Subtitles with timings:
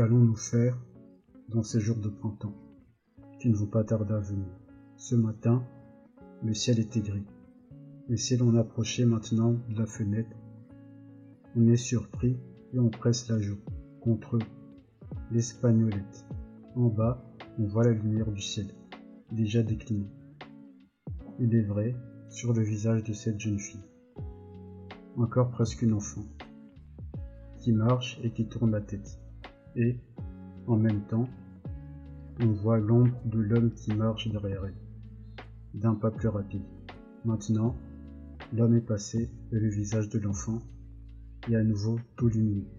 [0.00, 0.78] Qu'allons-nous faire
[1.50, 2.56] dans ces jours de printemps
[3.38, 4.48] qui ne vont pas tarder à venir?
[4.96, 5.62] Ce matin,
[6.42, 7.26] le ciel était gris.
[8.08, 10.34] Et si l'on approchait maintenant de la fenêtre,
[11.54, 12.38] on est surpris
[12.72, 13.58] et on presse la joue
[14.00, 14.38] contre
[15.32, 16.24] l'espagnolette.
[16.76, 17.22] En bas,
[17.58, 18.68] on voit la lumière du ciel,
[19.30, 20.08] déjà déclinée.
[21.40, 21.94] Il est vrai,
[22.30, 23.84] sur le visage de cette jeune fille,
[25.18, 26.24] encore presque une enfant,
[27.58, 29.20] qui marche et qui tourne la tête.
[29.76, 29.96] Et,
[30.66, 31.28] en même temps,
[32.40, 34.74] on voit l'ombre de l'homme qui marche derrière elle,
[35.74, 36.62] d'un pas plus rapide.
[37.24, 37.76] Maintenant,
[38.52, 40.60] l'homme est passé et le visage de l'enfant
[41.50, 42.70] est à nouveau tout lumineux.